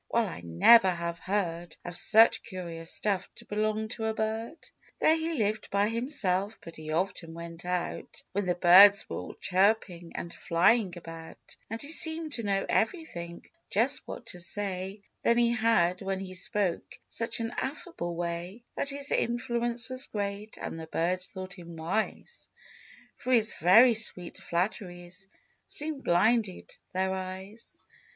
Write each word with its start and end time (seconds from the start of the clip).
Well, 0.09 0.25
I 0.27 0.41
never 0.43 0.89
have 0.89 1.19
heard 1.19 1.77
Of 1.85 1.95
such 1.95 2.41
curious 2.41 2.91
stuff 2.91 3.29
to 3.35 3.45
belong 3.45 3.87
to 3.89 4.05
a 4.05 4.15
bird! 4.15 4.57
There 4.97 5.15
he 5.15 5.33
lived 5.35 5.69
by 5.69 5.89
himself, 5.89 6.57
hut 6.63 6.77
he 6.77 6.91
often 6.91 7.35
went 7.35 7.65
out 7.65 8.23
When 8.31 8.45
the 8.47 8.55
birds 8.55 9.07
were 9.07 9.17
all 9.17 9.33
chirping 9.35 10.13
and 10.15 10.33
flying 10.33 10.97
about; 10.97 11.37
And 11.69 11.79
he 11.79 11.91
seemed 11.91 12.33
to 12.33 12.41
know 12.43 12.65
everything; 12.67 13.45
just 13.69 14.01
what 14.07 14.25
to 14.33 14.39
say; 14.39 15.03
Then 15.21 15.37
he 15.37 15.51
had, 15.51 16.01
when 16.01 16.19
he 16.19 16.33
spoke, 16.33 16.97
such 17.05 17.39
an 17.39 17.51
affable 17.57 18.15
way, 18.15 18.63
That 18.75 18.89
his 18.89 19.11
influence 19.11 19.87
was 19.87 20.07
great, 20.07 20.57
and 20.59 20.79
the 20.79 20.87
birds 20.87 21.27
thought 21.27 21.53
him 21.53 21.75
wise, 21.75 22.49
For 23.17 23.31
his 23.31 23.53
very 23.59 23.93
sweet 23.93 24.39
flatteries 24.39 25.27
soon 25.67 26.01
blinded 26.01 26.75
their 26.91 27.13
eyes. 27.13 27.77